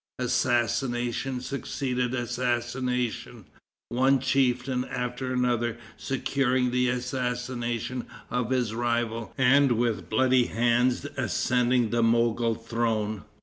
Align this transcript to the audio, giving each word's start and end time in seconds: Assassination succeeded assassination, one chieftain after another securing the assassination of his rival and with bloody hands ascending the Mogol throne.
Assassination 0.17 1.41
succeeded 1.41 2.15
assassination, 2.15 3.45
one 3.89 4.17
chieftain 4.19 4.83
after 4.85 5.31
another 5.31 5.77
securing 5.95 6.71
the 6.71 6.89
assassination 6.89 8.07
of 8.31 8.49
his 8.49 8.73
rival 8.73 9.31
and 9.37 9.73
with 9.73 10.09
bloody 10.09 10.45
hands 10.45 11.05
ascending 11.17 11.91
the 11.91 12.01
Mogol 12.01 12.55
throne. 12.55 13.25